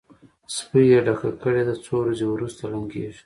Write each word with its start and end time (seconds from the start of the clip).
سپۍ 0.55 0.83
یې 0.91 0.99
ډکه 1.05 1.29
کړې 1.41 1.61
ده؛ 1.67 1.75
څو 1.83 1.93
ورځې 2.01 2.25
روسته 2.39 2.63
لنګېږي. 2.73 3.19